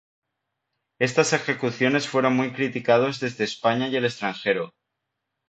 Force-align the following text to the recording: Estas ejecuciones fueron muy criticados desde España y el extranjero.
Estas 0.97 1.31
ejecuciones 1.31 2.07
fueron 2.07 2.35
muy 2.35 2.53
criticados 2.53 3.19
desde 3.19 3.43
España 3.43 3.87
y 3.87 3.97
el 3.97 4.05
extranjero. 4.05 4.73